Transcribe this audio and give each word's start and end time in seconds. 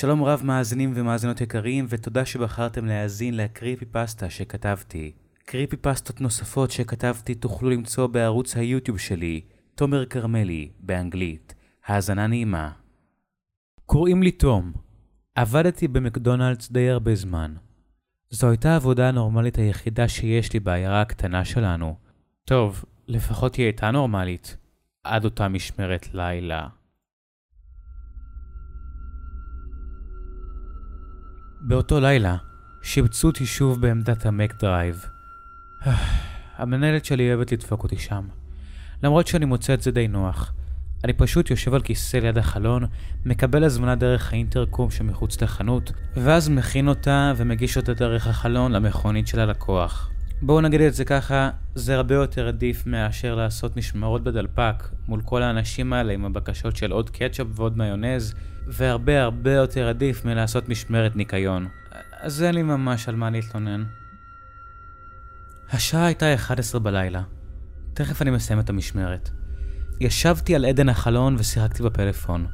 שלום 0.00 0.24
רב 0.24 0.40
מאזינים 0.44 0.92
ומאזינות 0.94 1.40
יקרים, 1.40 1.86
ותודה 1.88 2.24
שבחרתם 2.24 2.86
להאזין 2.86 3.36
לקריפי 3.36 3.84
פסטה 3.84 4.30
שכתבתי. 4.30 5.12
קריפי 5.44 5.76
פסטות 5.76 6.20
נוספות 6.20 6.70
שכתבתי 6.70 7.34
תוכלו 7.34 7.70
למצוא 7.70 8.06
בערוץ 8.06 8.56
היוטיוב 8.56 8.98
שלי, 8.98 9.40
תומר 9.74 10.06
כרמלי, 10.06 10.68
באנגלית. 10.80 11.54
האזנה 11.86 12.26
נעימה. 12.26 12.70
קוראים 13.86 14.22
לי 14.22 14.30
תום. 14.30 14.72
עבדתי 15.34 15.88
במקדונלדס 15.88 16.70
די 16.70 16.90
הרבה 16.90 17.14
זמן. 17.14 17.54
זו 18.30 18.50
הייתה 18.50 18.72
העבודה 18.72 19.08
הנורמלית 19.08 19.58
היחידה 19.58 20.08
שיש 20.08 20.52
לי 20.52 20.60
בעיירה 20.60 21.00
הקטנה 21.00 21.44
שלנו. 21.44 21.96
טוב, 22.44 22.84
לפחות 23.08 23.54
היא 23.54 23.64
הייתה 23.64 23.90
נורמלית. 23.90 24.56
עד 25.04 25.24
אותה 25.24 25.48
משמרת 25.48 26.14
לילה. 26.14 26.77
באותו 31.60 32.00
לילה, 32.00 32.36
שיבצו 32.82 33.28
אותי 33.28 33.46
שוב 33.46 33.80
בעמדת 33.80 34.26
המק 34.26 34.54
דרייב. 34.62 35.06
המנהלת 36.58 37.04
שלי 37.04 37.34
אוהבת 37.34 37.52
לדפוק 37.52 37.82
אותי 37.82 37.98
שם. 37.98 38.24
למרות 39.02 39.26
שאני 39.26 39.44
מוצא 39.44 39.74
את 39.74 39.82
זה 39.82 39.90
די 39.90 40.08
נוח. 40.08 40.52
אני 41.04 41.12
פשוט 41.12 41.50
יושב 41.50 41.74
על 41.74 41.82
כיסא 41.82 42.16
ליד 42.16 42.38
החלון, 42.38 42.84
מקבל 43.24 43.64
הזמנה 43.64 43.94
דרך 43.94 44.32
האינטרקום 44.32 44.90
שמחוץ 44.90 45.42
לחנות, 45.42 45.92
ואז 46.16 46.48
מכין 46.48 46.88
אותה 46.88 47.32
ומגיש 47.36 47.76
אותה 47.76 47.94
דרך 47.94 48.26
החלון 48.26 48.72
למכונית 48.72 49.26
של 49.26 49.40
הלקוח. 49.40 50.10
בואו 50.42 50.60
נגיד 50.60 50.80
את 50.80 50.94
זה 50.94 51.04
ככה, 51.04 51.50
זה 51.74 51.94
הרבה 51.94 52.14
יותר 52.14 52.48
עדיף 52.48 52.86
מאשר 52.86 53.34
לעשות 53.34 53.76
משמרות 53.76 54.24
בדלפק 54.24 54.84
מול 55.08 55.20
כל 55.24 55.42
האנשים 55.42 55.92
האלה 55.92 56.12
עם 56.12 56.24
הבקשות 56.24 56.76
של 56.76 56.92
עוד 56.92 57.10
קטשופ 57.10 57.48
ועוד 57.54 57.78
מיונז, 57.78 58.34
והרבה 58.66 59.22
הרבה 59.22 59.52
יותר 59.52 59.88
עדיף 59.88 60.24
מלעשות 60.24 60.68
משמרת 60.68 61.16
ניקיון. 61.16 61.68
אז 62.20 62.42
אין 62.42 62.54
לי 62.54 62.62
ממש 62.62 63.08
על 63.08 63.16
מה 63.16 63.30
להתלונן. 63.30 63.84
השעה 65.70 66.06
הייתה 66.06 66.34
11 66.34 66.80
בלילה. 66.80 67.22
תכף 67.94 68.22
אני 68.22 68.30
מסיים 68.30 68.60
את 68.60 68.70
המשמרת. 68.70 69.30
ישבתי 70.00 70.54
על 70.54 70.64
עדן 70.64 70.88
החלון 70.88 71.36
ושיחקתי 71.38 71.82
בפלאפון. 71.82 72.46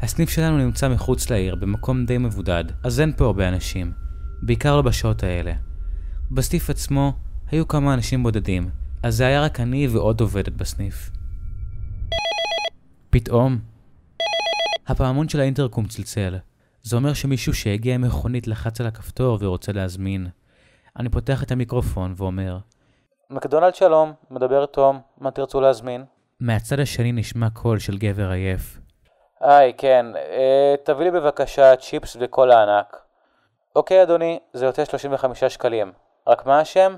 הסניף 0.00 0.30
שלנו 0.30 0.58
נמצא 0.58 0.88
מחוץ 0.88 1.30
לעיר, 1.30 1.54
במקום 1.54 2.06
די 2.06 2.18
מבודד, 2.18 2.64
אז 2.82 3.00
אין 3.00 3.12
פה 3.16 3.24
הרבה 3.24 3.48
אנשים. 3.48 3.92
בעיקר 4.42 4.76
לא 4.76 4.82
בשעות 4.82 5.22
האלה. 5.22 5.52
בסניף 6.30 6.70
עצמו 6.70 7.18
היו 7.50 7.68
כמה 7.68 7.94
אנשים 7.94 8.22
בודדים, 8.22 8.70
אז 9.02 9.16
זה 9.16 9.26
היה 9.26 9.44
רק 9.44 9.60
אני 9.60 9.88
ועוד 9.88 10.20
עובדת 10.20 10.52
בסניף. 10.52 11.10
פתאום, 13.10 13.58
הפעמון 14.86 15.28
של 15.28 15.40
האינטרקום 15.40 15.86
צלצל. 15.86 16.36
זה 16.82 16.96
אומר 16.96 17.12
שמישהו 17.12 17.54
שהגיע 17.54 17.94
עם 17.94 18.02
מכונית 18.02 18.46
לחץ 18.46 18.80
על 18.80 18.86
הכפתור 18.86 19.38
ורוצה 19.40 19.72
להזמין. 19.72 20.26
אני 20.98 21.08
פותח 21.08 21.42
את 21.42 21.50
המיקרופון 21.50 22.14
ואומר, 22.16 22.58
מקדונלד 23.30 23.74
שלום, 23.74 24.12
מדבר 24.30 24.66
תום, 24.66 25.00
מה 25.18 25.30
תרצו 25.30 25.60
להזמין? 25.60 26.04
מהצד 26.40 26.80
השני 26.80 27.12
נשמע 27.12 27.50
קול 27.50 27.78
של 27.78 27.98
גבר 27.98 28.30
עייף. 28.30 28.78
היי, 29.40 29.72
כן, 29.76 30.06
אה, 30.16 30.74
תביא 30.84 31.04
לי 31.04 31.10
בבקשה 31.10 31.76
צ'יפס 31.76 32.16
וקול 32.20 32.50
הענק. 32.50 32.96
אוקיי 33.76 34.02
אדוני, 34.02 34.38
זה 34.52 34.64
יוצא 34.66 34.84
35 34.84 35.44
שקלים. 35.44 35.92
רק 36.26 36.46
מה 36.46 36.60
השם? 36.60 36.96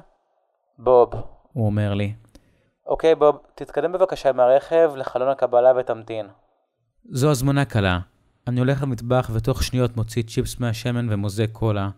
בוב. 0.82 1.10
הוא 1.52 1.66
אומר 1.66 1.94
לי. 1.94 2.12
אוקיי 2.86 3.14
בוב, 3.14 3.38
תתקדם 3.54 3.92
בבקשה 3.92 4.28
עם 4.28 4.40
הרכב 4.40 4.92
לחלון 4.96 5.28
הקבלה 5.28 5.72
ותמתין. 5.76 6.26
זו 7.10 7.30
הזמנה 7.30 7.64
קלה. 7.64 7.98
אני 8.46 8.60
הולך 8.60 8.82
למטבח 8.82 9.30
ותוך 9.32 9.62
שניות 9.62 9.96
מוציא 9.96 10.22
צ'יפס 10.22 10.60
מהשמן 10.60 11.06
ומוזג 11.10 11.46
קולה. 11.52 11.88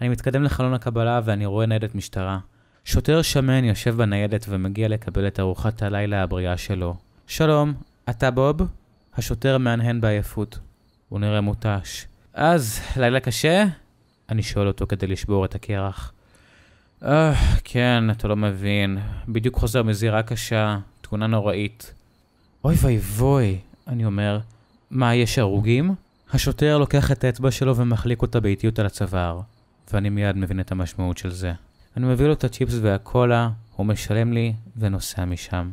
אני 0.00 0.08
מתקדם 0.08 0.42
לחלון 0.42 0.74
הקבלה 0.74 1.20
ואני 1.24 1.46
רואה 1.46 1.66
ניידת 1.66 1.94
משטרה. 1.94 2.38
שוטר 2.84 3.22
שמן 3.22 3.64
יושב 3.64 3.96
בניידת 3.96 4.46
ומגיע 4.48 4.88
לקבל 4.88 5.26
את 5.26 5.40
ארוחת 5.40 5.82
הלילה 5.82 6.22
הבריאה 6.22 6.56
שלו. 6.56 6.94
שלום, 7.26 7.74
אתה 8.10 8.30
בוב? 8.30 8.56
השוטר 9.14 9.58
מהנהן 9.58 10.00
בעייפות. 10.00 10.58
הוא 11.08 11.20
נראה 11.20 11.40
מותש. 11.40 12.06
אז, 12.34 12.80
לילה 12.96 13.20
קשה? 13.20 13.64
אני 14.28 14.42
שואל 14.42 14.66
אותו 14.66 14.86
כדי 14.86 15.06
לשבור 15.06 15.44
את 15.44 15.54
הקרח. 15.54 16.12
אה, 17.04 17.32
כן, 17.64 18.04
אתה 18.10 18.28
לא 18.28 18.36
מבין. 18.36 18.98
בדיוק 19.28 19.56
חוזר 19.56 19.82
מזירה 19.82 20.22
קשה, 20.22 20.78
תאונה 21.00 21.26
נוראית. 21.26 21.94
אוי 22.64 22.74
ואבוי, 22.80 23.58
אני 23.86 24.04
אומר. 24.04 24.38
מה, 24.90 25.14
יש 25.14 25.38
הרוגים? 25.38 25.94
השוטר 26.32 26.78
לוקח 26.78 27.12
את 27.12 27.24
האצבע 27.24 27.50
שלו 27.50 27.76
ומחליק 27.76 28.22
אותה 28.22 28.40
באיטיות 28.40 28.78
על 28.78 28.86
הצוואר, 28.86 29.40
ואני 29.92 30.08
מיד 30.10 30.36
מבין 30.36 30.60
את 30.60 30.72
המשמעות 30.72 31.18
של 31.18 31.30
זה. 31.30 31.52
אני 31.96 32.06
מביא 32.06 32.26
לו 32.26 32.32
את 32.32 32.44
הצ'יפס 32.44 32.74
והקולה, 32.82 33.50
הוא 33.76 33.86
משלם 33.86 34.32
לי 34.32 34.54
ונוסע 34.76 35.24
משם. 35.24 35.70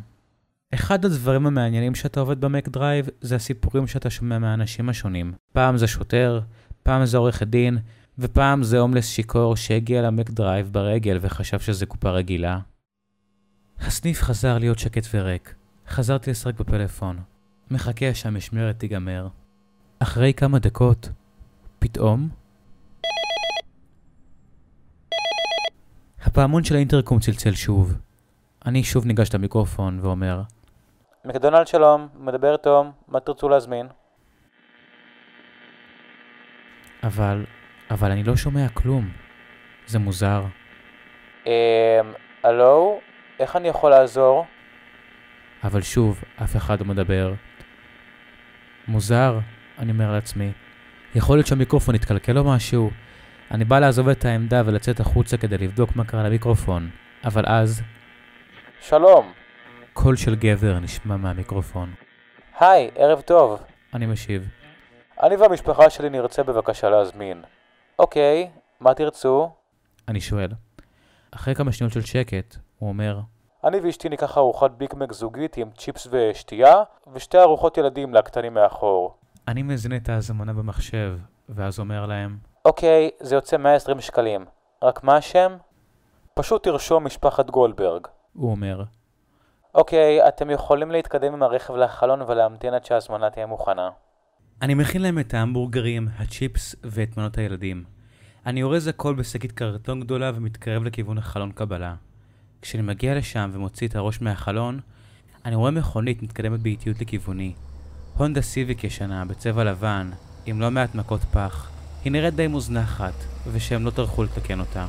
אחד 0.73 1.05
הדברים 1.05 1.47
המעניינים 1.47 1.95
שאתה 1.95 2.19
עובד 2.19 2.41
במק 2.41 2.67
דרייב 2.67 3.09
זה 3.21 3.35
הסיפורים 3.35 3.87
שאתה 3.87 4.09
שומע 4.09 4.39
מהאנשים 4.39 4.89
השונים. 4.89 5.33
פעם 5.53 5.77
זה 5.77 5.87
שוטר, 5.87 6.41
פעם 6.83 7.05
זה 7.05 7.17
עורכת 7.17 7.47
דין, 7.47 7.77
ופעם 8.19 8.63
זה 8.63 8.79
הומלס 8.79 9.07
שיכור 9.07 9.55
שהגיע 9.55 10.01
למק 10.01 10.29
דרייב 10.29 10.73
ברגל 10.73 11.17
וחשב 11.21 11.59
שזה 11.59 11.85
קופה 11.85 12.09
רגילה. 12.09 12.59
הסניף 13.79 14.21
חזר 14.21 14.57
להיות 14.57 14.79
שקט 14.79 15.03
וריק. 15.13 15.55
חזרתי 15.87 16.31
לשחק 16.31 16.59
בפלאפון. 16.59 17.19
מחכה 17.71 18.13
שהמשמרת 18.13 18.79
תיגמר. 18.79 19.27
אחרי 19.99 20.33
כמה 20.33 20.59
דקות, 20.59 21.09
פתאום... 21.79 22.29
הפעמון 26.21 26.63
של 26.63 26.75
האינטרקום 26.75 27.19
צלצל 27.19 27.53
שוב. 27.53 27.97
אני 28.65 28.83
שוב 28.83 29.05
ניגש 29.05 29.35
למיקרופון 29.35 29.99
ואומר, 30.01 30.41
מקדונלד 31.27 31.67
שלום, 31.67 32.07
מדבר 32.15 32.57
תום, 32.57 32.91
מה 33.07 33.19
תרצו 33.19 33.49
להזמין? 33.49 33.87
אבל, 37.03 37.45
אבל 37.91 38.11
אני 38.11 38.23
לא 38.23 38.35
שומע 38.35 38.69
כלום. 38.73 39.09
זה 39.85 39.99
מוזר. 39.99 40.43
אמ... 41.45 41.51
הלו? 42.43 42.99
איך 43.39 43.55
אני 43.55 43.67
יכול 43.67 43.91
לעזור? 43.91 44.45
אבל 45.63 45.81
שוב, 45.81 46.23
אף 46.43 46.55
אחד 46.55 46.79
לא 46.79 46.85
מדבר. 46.85 47.33
מוזר, 48.87 49.39
אני 49.79 49.91
אומר 49.91 50.11
לעצמי. 50.11 50.51
יכול 51.15 51.37
להיות 51.37 51.47
שהמיקרופון 51.47 51.95
התקלקל 51.95 52.37
או 52.37 52.43
משהו. 52.43 52.91
אני 53.51 53.65
בא 53.65 53.79
לעזוב 53.79 54.09
את 54.09 54.25
העמדה 54.25 54.61
ולצאת 54.65 54.99
החוצה 54.99 55.37
כדי 55.37 55.57
לבדוק 55.57 55.95
מה 55.95 56.05
קרה 56.05 56.23
למיקרופון. 56.23 56.89
אבל 57.25 57.43
אז, 57.47 57.81
שלום. 58.81 59.31
קול 59.93 60.15
של 60.15 60.35
גבר 60.35 60.79
נשמע 60.79 61.17
מהמיקרופון. 61.17 61.93
היי, 62.59 62.89
ערב 62.95 63.21
טוב. 63.21 63.59
אני 63.93 64.05
משיב. 64.05 64.47
אני 65.23 65.35
והמשפחה 65.35 65.89
שלי 65.89 66.09
נרצה 66.09 66.43
בבקשה 66.43 66.89
להזמין. 66.89 67.41
אוקיי, 67.99 68.49
מה 68.79 68.93
תרצו? 68.93 69.49
אני 70.07 70.21
שואל. 70.21 70.51
אחרי 71.31 71.55
כמה 71.55 71.71
שניות 71.71 71.93
של 71.93 72.01
שקט, 72.01 72.55
הוא 72.79 72.89
אומר, 72.89 73.19
אני 73.63 73.79
ואשתי 73.79 74.09
ניקח 74.09 74.37
ארוחת 74.37 74.71
ביגמק 74.71 75.13
זוגית 75.13 75.57
עם 75.57 75.69
צ'יפס 75.77 76.07
ושתייה, 76.11 76.83
ושתי 77.13 77.37
ארוחות 77.37 77.77
ילדים 77.77 78.13
לקטנים 78.13 78.53
מאחור. 78.53 79.17
אני 79.47 79.63
מזין 79.63 79.95
את 79.95 80.09
ההזמנה 80.09 80.53
במחשב, 80.53 81.17
ואז 81.49 81.79
אומר 81.79 82.05
להם, 82.05 82.37
אוקיי, 82.65 83.09
זה 83.19 83.35
יוצא 83.35 83.57
120 83.57 84.01
שקלים. 84.01 84.45
רק 84.83 85.03
מה 85.03 85.15
השם? 85.15 85.57
פשוט 86.33 86.63
תרשום 86.63 87.05
משפחת 87.05 87.49
גולדברג. 87.49 88.07
הוא 88.33 88.51
אומר, 88.51 88.83
אוקיי, 89.75 90.27
אתם 90.27 90.49
יכולים 90.49 90.91
להתקדם 90.91 91.33
עם 91.33 91.43
הרכב 91.43 91.75
לחלון 91.75 92.21
ולהמתין 92.21 92.73
עד 92.73 92.85
שההזמנה 92.85 93.29
תהיה 93.29 93.45
מוכנה. 93.45 93.89
אני 94.61 94.73
מכין 94.73 95.01
להם 95.01 95.19
את 95.19 95.33
ההמבורגרים, 95.33 96.07
הצ'יפס 96.17 96.75
ואת 96.83 97.17
מנות 97.17 97.37
הילדים. 97.37 97.83
אני 98.45 98.63
אורז 98.63 98.87
הכל 98.87 99.15
בשקית 99.15 99.51
קרטון 99.51 99.99
גדולה 99.99 100.31
ומתקרב 100.35 100.83
לכיוון 100.83 101.17
החלון 101.17 101.51
קבלה. 101.51 101.95
כשאני 102.61 102.83
מגיע 102.83 103.15
לשם 103.15 103.49
ומוציא 103.53 103.87
את 103.87 103.95
הראש 103.95 104.21
מהחלון, 104.21 104.79
אני 105.45 105.55
רואה 105.55 105.71
מכונית 105.71 106.23
מתקדמת 106.23 106.59
באיטיות 106.59 107.01
לכיווני. 107.01 107.53
הונדה 108.17 108.41
סיביק 108.41 108.83
ישנה, 108.83 109.25
בצבע 109.25 109.63
לבן, 109.63 110.09
עם 110.45 110.61
לא 110.61 110.71
מעט 110.71 110.95
מכות 110.95 111.21
פח. 111.21 111.71
היא 112.03 112.11
נראית 112.11 112.35
די 112.35 112.47
מוזנחת, 112.47 113.13
ושהם 113.51 113.85
לא 113.85 113.89
טרחו 113.89 114.23
לתקן 114.23 114.59
אותה. 114.59 114.87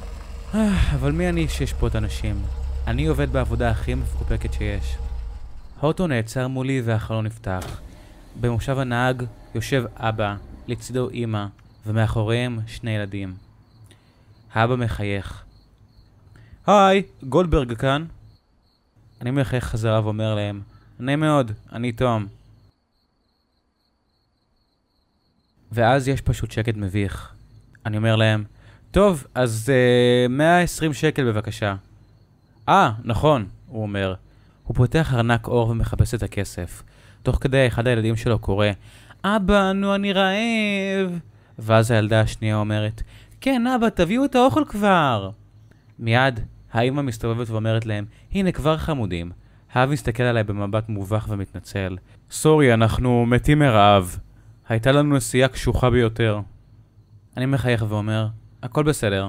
אה, 0.54 0.94
אבל 0.94 1.12
מי 1.12 1.28
אני 1.28 1.48
שישפוט 1.48 1.96
אנשים? 1.96 2.43
אני 2.87 3.06
עובד 3.06 3.32
בעבודה 3.32 3.70
הכי 3.70 3.94
מפוקפקת 3.94 4.52
שיש. 4.52 4.96
האוטו 5.81 6.06
נעצר 6.06 6.48
מולי 6.48 6.82
והחלון 6.84 7.26
נפתח. 7.26 7.81
במושב 8.40 8.78
הנהג 8.78 9.22
יושב 9.54 9.84
אבא, 9.96 10.36
לצידו 10.66 11.10
אמא, 11.10 11.46
ומאחוריהם 11.86 12.58
שני 12.66 12.90
ילדים. 12.90 13.34
האבא 14.52 14.76
מחייך. 14.76 15.44
היי, 16.66 17.02
גולדברג 17.22 17.72
כאן. 17.72 18.04
אני 19.20 19.30
מחייך 19.30 19.64
חזרה 19.64 20.00
ואומר 20.04 20.34
להם, 20.34 20.62
נעים 20.98 21.20
מאוד, 21.20 21.52
אני 21.72 21.92
תום. 21.92 22.26
ואז 25.72 26.08
יש 26.08 26.20
פשוט 26.20 26.50
שקט 26.50 26.76
מביך. 26.76 27.32
אני 27.86 27.96
אומר 27.96 28.16
להם, 28.16 28.44
טוב, 28.90 29.26
אז 29.34 29.72
uh, 30.26 30.28
120 30.28 30.94
שקל 30.94 31.24
בבקשה. 31.24 31.74
אה, 32.68 32.92
נכון, 33.04 33.48
הוא 33.66 33.82
אומר. 33.82 34.14
הוא 34.64 34.76
פותח 34.76 35.14
ארנק 35.14 35.46
אור 35.46 35.68
ומחפש 35.68 36.14
את 36.14 36.22
הכסף. 36.22 36.82
תוך 37.22 37.38
כדי 37.40 37.66
אחד 37.66 37.86
הילדים 37.86 38.16
שלו 38.16 38.38
קורא, 38.38 38.66
אבא, 39.25 39.73
נו 39.73 39.94
אני 39.94 40.12
רעב. 40.12 41.19
ואז 41.59 41.91
הילדה 41.91 42.20
השנייה 42.20 42.56
אומרת, 42.56 43.03
כן, 43.41 43.67
אבא, 43.67 43.88
תביאו 43.88 44.25
את 44.25 44.35
האוכל 44.35 44.65
כבר. 44.69 45.31
מיד, 45.99 46.41
האמא 46.73 47.03
מסתובבת 47.03 47.50
ואומרת 47.50 47.87
להם, 47.87 48.05
הנה 48.32 48.53
כבר 48.53 48.76
חמודים. 48.76 49.31
האב 49.73 49.91
מסתכל 49.91 50.23
עליי 50.23 50.44
במבט 50.44 50.88
מובך 50.88 51.26
ומתנצל. 51.29 51.97
סורי, 52.31 52.75
אנחנו 52.75 53.26
מתים 53.26 53.59
מרעב. 53.59 54.19
הייתה 54.69 54.93
לנו 54.93 55.17
נסיעה 55.17 55.49
קשוחה 55.49 55.91
ביותר. 55.91 56.41
אני 57.37 57.47
מחייך 57.47 57.85
ואומר, 57.88 58.29
הכל 58.62 58.82
בסדר. 58.82 59.29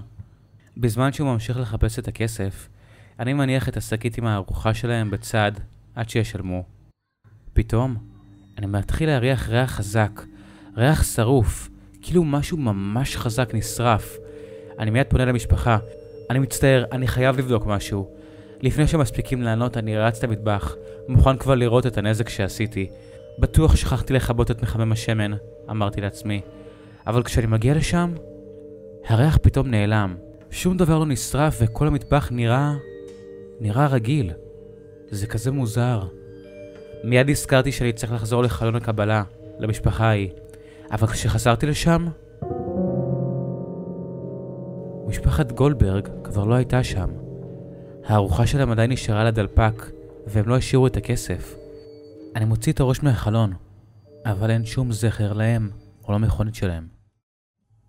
בזמן 0.77 1.13
שהוא 1.13 1.33
ממשיך 1.33 1.57
לחפש 1.57 1.99
את 1.99 2.07
הכסף, 2.07 2.69
אני 3.19 3.33
מניח 3.33 3.69
את 3.69 3.77
השקית 3.77 4.17
עם 4.17 4.25
הארוחה 4.25 4.73
שלהם 4.73 5.11
בצד 5.11 5.51
עד 5.95 6.09
שישלמו. 6.09 6.63
פתאום, 7.53 7.95
אני 8.57 8.67
מתחיל 8.67 9.09
להריח 9.09 9.49
ריח 9.49 9.71
חזק, 9.71 10.21
ריח 10.77 11.03
שרוף, 11.03 11.69
כאילו 12.01 12.23
משהו 12.23 12.57
ממש 12.57 13.17
חזק 13.17 13.49
נשרף. 13.53 14.17
אני 14.79 14.91
מיד 14.91 15.05
פונה 15.09 15.25
למשפחה, 15.25 15.77
אני 16.29 16.39
מצטער, 16.39 16.85
אני 16.91 17.07
חייב 17.07 17.37
לבדוק 17.37 17.65
משהו. 17.65 18.09
לפני 18.61 18.87
שמספיקים 18.87 19.41
לענות, 19.41 19.77
אני 19.77 19.97
רץ 19.97 20.23
למטבח, 20.23 20.75
מוכן 21.07 21.37
כבר 21.37 21.55
לראות 21.55 21.85
את 21.85 21.97
הנזק 21.97 22.29
שעשיתי. 22.29 22.89
בטוח 23.39 23.75
שכחתי 23.75 24.13
לכבות 24.13 24.51
את 24.51 24.63
מחמם 24.63 24.91
השמן, 24.91 25.31
אמרתי 25.69 26.01
לעצמי. 26.01 26.41
אבל 27.07 27.23
כשאני 27.23 27.47
מגיע 27.47 27.73
לשם, 27.73 28.13
הריח 29.07 29.37
פתאום 29.41 29.67
נעלם. 29.67 30.15
שום 30.51 30.77
דבר 30.77 30.99
לא 30.99 31.05
נשרף 31.05 31.57
וכל 31.61 31.87
המטבח 31.87 32.29
נראה... 32.31 32.73
נראה 33.59 33.87
רגיל. 33.87 34.31
זה 35.09 35.27
כזה 35.27 35.51
מוזר. 35.51 36.03
מיד 37.03 37.29
הזכרתי 37.29 37.71
שאני 37.71 37.93
צריך 37.93 38.11
לחזור 38.11 38.43
לחלון 38.43 38.75
הקבלה, 38.75 39.23
למשפחה 39.59 40.05
ההיא. 40.05 40.29
אבל 40.91 41.07
כשחזרתי 41.07 41.65
לשם... 41.65 42.07
משפחת 45.07 45.51
גולדברג 45.51 46.07
כבר 46.23 46.43
לא 46.43 46.55
הייתה 46.55 46.83
שם. 46.83 47.09
הארוחה 48.05 48.47
שלהם 48.47 48.71
עדיין 48.71 48.91
נשארה 48.91 49.23
לדלפק, 49.23 49.85
והם 50.27 50.49
לא 50.49 50.57
השאירו 50.57 50.87
את 50.87 50.97
הכסף. 50.97 51.55
אני 52.35 52.45
מוציא 52.45 52.73
את 52.73 52.79
הראש 52.79 53.03
מהחלון, 53.03 53.53
אבל 54.25 54.51
אין 54.51 54.65
שום 54.65 54.91
זכר 54.91 55.33
להם 55.33 55.69
או 56.03 56.13
למכונית 56.13 56.55
שלהם. 56.55 56.87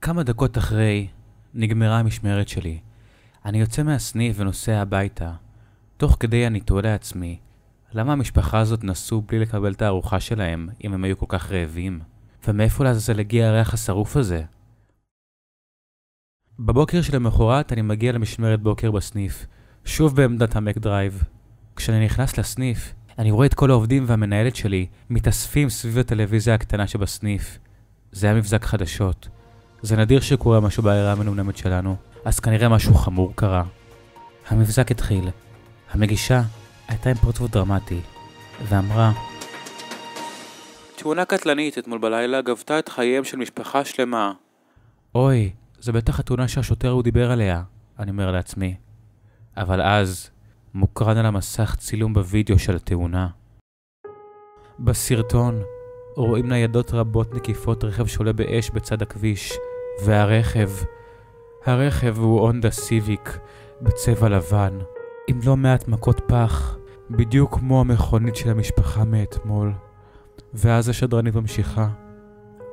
כמה 0.01 0.23
דקות 0.23 0.59
אחרי, 0.59 1.09
נגמרה 1.55 1.99
המשמרת 1.99 2.49
שלי. 2.49 2.79
אני 3.45 3.61
יוצא 3.61 3.83
מהסניף 3.83 4.37
ונוסע 4.39 4.81
הביתה. 4.81 5.33
תוך 5.97 6.17
כדי 6.21 6.47
אני 6.47 6.61
תוהה 6.61 6.83
לעצמי, 6.83 7.39
למה 7.93 8.13
המשפחה 8.13 8.59
הזאת 8.59 8.85
נסעו 8.85 9.23
בלי 9.23 9.39
לקבל 9.39 9.73
את 9.73 9.83
הארוחה 9.83 10.21
שלהם, 10.21 10.69
אם 10.85 10.95
הם 10.95 11.05
היו 11.05 11.19
כל 11.19 11.27
כך 11.29 11.53
רעבים? 11.53 12.01
ומאיפה 12.49 12.85
לעזאזל 12.85 13.21
הגיע 13.21 13.49
הריח 13.49 13.75
השרוף 13.75 14.17
הזה? 14.17 14.43
בבוקר 16.59 17.03
שלמחרת 17.03 17.73
אני 17.73 17.83
מגיע 17.83 18.13
למשמרת 18.13 18.63
בוקר 18.63 18.91
בסניף, 18.91 19.47
שוב 19.85 20.17
בעמדת 20.17 20.57
המק 20.57 20.79
דרייב. 20.79 21.23
כשאני 21.77 22.05
נכנס 22.05 22.39
לסניף, 22.39 22.95
אני 23.19 23.31
רואה 23.31 23.47
את 23.47 23.55
כל 23.55 23.71
העובדים 23.71 24.05
והמנהלת 24.07 24.57
שלי 24.57 24.87
מתאספים 25.11 25.69
סביב 25.69 25.99
הטלוויזיה 25.99 26.55
הקטנה 26.55 26.87
שבסניף. 26.87 27.59
זה 28.13 28.27
היה 28.27 28.37
מבזק 28.37 28.65
חדשות. 28.65 29.29
זה 29.83 29.97
נדיר 29.97 30.21
שקורה 30.21 30.61
משהו 30.61 30.83
בעירה 30.83 31.13
המנומנמת 31.13 31.57
שלנו, 31.57 31.97
אז 32.25 32.41
כנראה 32.41 32.69
משהו 32.69 32.95
חמור 32.95 33.33
קרה. 33.35 33.65
המבזק 34.49 34.91
התחיל. 34.91 35.31
המגישה 35.91 36.43
הייתה 36.91 37.11
עם 37.11 37.17
פרצוף 37.17 37.51
דרמטי, 37.51 38.01
ואמרה 38.63 39.13
תאונה 40.97 41.25
קטלנית 41.25 41.79
אתמול 41.79 41.99
בלילה 41.99 42.43
גבתה 42.43 42.79
את 42.79 42.89
חייהם 42.89 43.25
של 43.25 43.37
משפחה 43.37 43.85
שלמה. 43.85 44.33
אוי, 45.15 45.53
זה 45.79 45.93
בטח 45.93 46.21
התאונה 46.21 46.49
שהשוטר 46.49 46.91
הוא 46.91 47.03
דיבר 47.03 47.31
עליה, 47.31 47.63
אני 47.99 48.11
אומר 48.11 48.31
לעצמי. 48.31 48.75
אבל 49.57 49.83
אז 49.83 50.31
מוקרן 50.75 51.17
על 51.17 51.27
המסך 51.27 51.77
צילום 51.79 52.15
בווידאו 52.15 52.59
של 52.59 52.77
התאונה. 52.77 53.29
בסרטון 54.79 55.63
רואים 56.17 56.49
ניידות 56.49 56.91
רבות 56.91 57.35
נקיפות 57.35 57.85
רכב 57.85 58.07
שעולה 58.07 58.33
באש 58.33 58.71
בצד 58.71 59.03
הכביש, 59.03 59.53
והרכב, 60.05 60.71
הרכב 61.65 62.19
הוא 62.19 62.41
הונדה 62.41 62.71
סיביק 62.71 63.39
בצבע 63.83 64.29
לבן, 64.29 64.79
עם 65.29 65.41
לא 65.45 65.57
מעט 65.57 65.89
מכות 65.89 66.21
פח, 66.27 66.77
בדיוק 67.11 67.55
כמו 67.55 67.81
המכונית 67.81 68.37
של 68.37 68.51
המשפחה 68.51 69.05
מאתמול. 69.05 69.73
ואז 70.55 70.89
השדרנית 70.89 71.35
ממשיכה. 71.35 71.87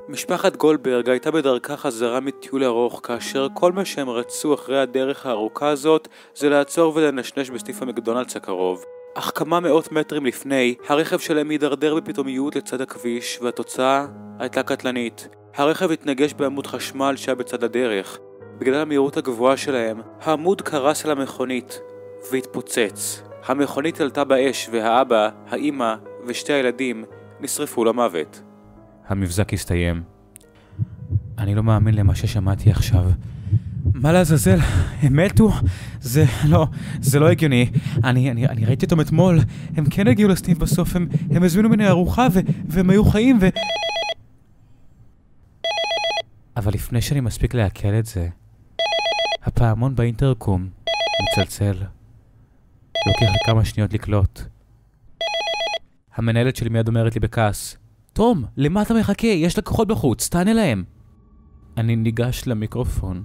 משפחת 0.10 0.56
גולדברג 0.56 1.10
הייתה 1.10 1.32
בדרכה 1.32 1.78
חזרה 1.78 2.20
מטיול 2.20 2.64
ארוך 2.64 3.02
כאשר 3.04 3.48
כל 3.54 3.72
מה 3.72 3.86
שהם 3.86 4.10
רצו 4.10 4.54
אחרי 4.54 4.80
הדרך 4.80 5.26
הארוכה 5.26 5.68
הזאת 5.68 6.08
זה 6.36 6.50
לעצור 6.50 6.96
ולנשנש 6.96 7.50
בסניף 7.50 7.82
המקדונלדס 7.82 8.36
הקרוב. 8.36 8.84
אך 9.16 9.32
כמה 9.36 9.60
מאות 9.60 9.92
מטרים 9.92 10.26
לפני, 10.26 10.76
הרכב 10.88 11.20
שלהם 11.20 11.50
הידרדר 11.50 11.96
בפתאומיות 11.96 12.56
לצד 12.56 12.82
הכביש 12.82 13.40
והתוצאה 13.42 14.06
הייתה 14.40 14.64
קטלנית. 14.64 15.28
הרכב 15.56 15.92
התנגש 15.92 16.34
בעמוד 16.34 16.68
חשמל 16.68 17.16
שהיה 17.16 17.36
בצד 17.36 17.64
הדרך. 17.64 18.20
בגלל 18.60 18.82
המהירות 18.82 19.18
הגבוהה 19.18 19.58
שלהם, 19.58 20.02
העמוד 20.22 20.62
קרס 20.62 21.06
על 21.06 21.12
המכונית 21.12 21.80
והתפוצץ. 22.32 23.22
המכונית 23.48 24.02
עלתה 24.02 24.24
באש 24.24 24.70
והאבא, 24.72 25.30
האימא 25.50 25.96
ושתי 26.28 26.54
הילדים 26.54 27.06
נשרפו 27.40 27.86
למוות. 27.86 28.42
המבזק 29.08 29.54
הסתיים. 29.54 30.04
אני 31.38 31.56
לא 31.56 31.64
מאמין 31.64 31.96
למה 31.96 32.16
ששמעתי 32.16 32.72
עכשיו. 32.72 33.04
מה 33.94 34.12
לעזאזל? 34.12 34.58
הם 35.02 35.16
מתו? 35.16 35.52
זה 36.02 36.26
לא, 36.50 36.68
זה 37.02 37.20
לא 37.20 37.30
הגיוני. 37.30 37.70
אני, 38.04 38.32
אני, 38.32 38.48
אני 38.48 38.66
ראיתי 38.66 38.86
אותם 38.86 39.02
אתמול, 39.02 39.40
הם 39.76 39.86
כן 39.90 40.08
הגיעו 40.08 40.30
לסניף 40.30 40.58
בסוף, 40.58 40.96
הם, 40.96 41.08
הם 41.32 41.44
הזמינו 41.44 41.70
ממני 41.70 41.88
ארוחה 41.88 42.28
ו, 42.34 42.40
והם 42.68 42.90
היו 42.90 43.06
חיים 43.06 43.38
ו... 43.42 43.48
אבל 46.58 46.74
לפני 46.74 47.02
שאני 47.02 47.20
מספיק 47.20 47.54
לעכל 47.54 47.94
את 48.00 48.06
זה, 48.06 48.28
הפעמון 49.44 49.96
באינטרקום 49.96 50.68
מצלצל. 51.32 51.97
לוקח 53.08 53.22
לי 53.22 53.38
כמה 53.46 53.66
שניות 53.66 53.94
לקלוט. 53.94 54.42
המנהלת 56.16 56.56
שלי 56.56 56.70
מיד 56.70 56.88
אומרת 56.88 57.16
לי 57.16 57.20
בכעס, 57.20 57.78
תום, 58.14 58.44
למה 58.58 58.82
אתה 58.82 58.94
מחכה? 58.94 59.28
יש 59.28 59.58
לקוחות 59.58 59.88
בחוץ, 59.88 60.30
תענה 60.30 60.54
להם. 60.54 60.84
אני 61.78 61.96
ניגש 61.96 62.44
למיקרופון 62.48 63.24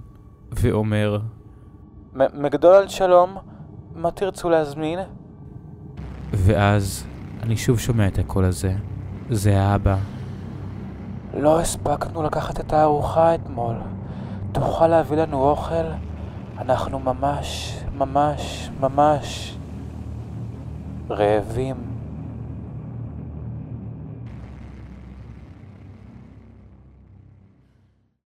ואומר, 0.51 1.19
מקדונלד 2.13 2.89
שלום, 2.89 3.37
מה 3.95 4.11
תרצו 4.11 4.49
להזמין? 4.49 4.99
ואז 6.33 7.05
אני 7.41 7.57
שוב 7.57 7.79
שומע 7.79 8.07
את 8.07 8.19
הקול 8.19 8.45
הזה. 8.45 8.73
זה 9.29 9.61
האבא. 9.61 9.97
לא 11.37 11.59
הספקנו 11.59 12.23
לקחת 12.23 12.59
את 12.59 12.73
הארוחה 12.73 13.35
אתמול. 13.35 13.75
תוכל 14.51 14.87
להביא 14.87 15.17
לנו 15.17 15.41
אוכל? 15.49 15.85
אנחנו 16.57 16.99
ממש, 16.99 17.77
ממש, 17.97 18.69
ממש 18.79 19.57
רעבים. 21.09 21.92